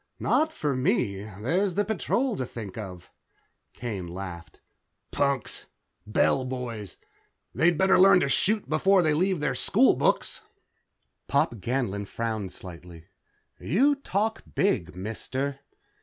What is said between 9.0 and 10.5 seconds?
they leave their school books."